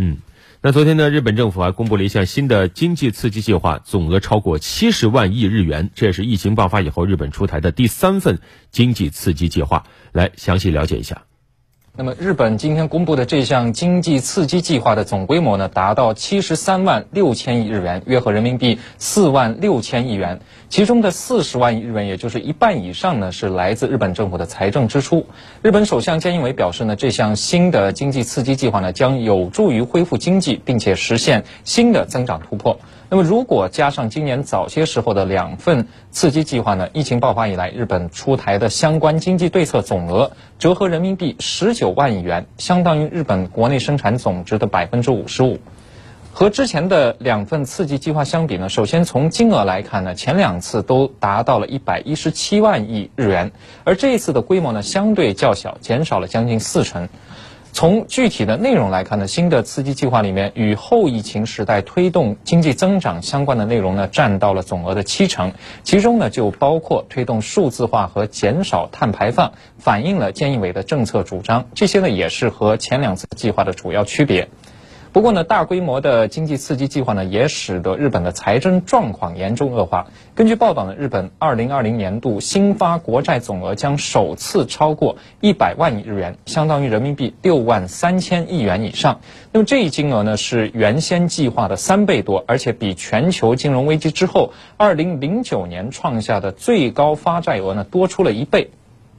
[0.00, 0.18] 嗯，
[0.60, 8.38] 那昨天呢，日本政府还公布了一项新的经济刺激计划，总额超过七十万亿日元，这也是疫情爆发以后日本出台的第三份
[8.70, 9.84] 经济刺激计划。
[10.12, 11.27] 来详细了解一下。
[12.00, 20.38] 那么，日本今天公布的这项经济刺激计划的总规模呢，达到七十三万六千亿日元，约合人民币四万六千亿元。
[20.68, 25.26] 其中的四十万亿日元，也就是一半以上呢，是来自日本政府的财政支出。
[25.60, 32.78] 日本首相菅义伟表示呢，这项新的经济刺激计划呢，将有助于恢复经济，并且实现新的增长突破。
[33.10, 36.88] 那么，如果加上今年早些时候的两份刺激计划呢？
[36.92, 45.58] 疫情爆发以来，日本出台的相关经济对策总额折合人民币十九万亿元，相当于日本国内生产总值的百分之五十五。
[46.32, 53.50] 和之前的两份刺激计划相比呢，首先从金额来看呢，前两次都达到了一百一十七万亿日元，
[53.82, 57.08] 而这一次的规模呢相对较小，减少了将近四成。
[57.72, 65.52] 从具体的内容来看呢，新的刺激计划里面与后疫情时代推动经济增长相关的内容呢，占到了总额的七成，
[65.84, 71.66] 其中呢就包括推动数字化和减少碳排放，反映了建议委的政策主张。
[71.74, 74.48] 这些呢也是和前两次计划的主要区别。
[75.18, 80.06] 不过呢，大规模的经济刺激计划呢，也使得日本的财政状况严重恶化。
[80.36, 89.18] 根据报道呢，日本2020年度新发国债总额将首次超过100万亿日元，相当于人民币6万3千亿元以上。
[89.50, 98.70] 那么这一金额呢，是原先计划的三倍多，而且比全球金融危机之后2009年创下的最高发债额呢，多出了一倍，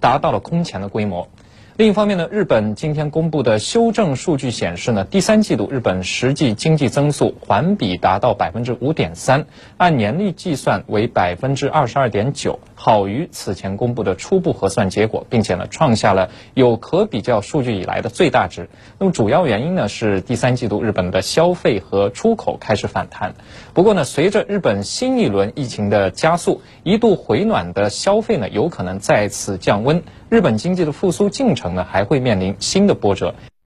[0.00, 1.28] 达到了空前的规模。
[1.76, 18.68] 另一方面呢，日本今天公布的修正数据显示呢，第三季度日本实际经济增速环比达到百分之五点三，按年率计算为百分之二十二点九，好于此前公布的初步核算结果，并且呢创下了有可比较数据以来的最大值。
[18.98, 23.36] 那么主要原因呢是第三季度日本的消费和出口开始反弹。
[23.72, 30.02] 不过呢，随着日本新一轮疫情的加速，一度回暖的消费呢有可能再次降温。
[30.28, 33.34] 日本经济的复苏进程呢，还会面临新的波折。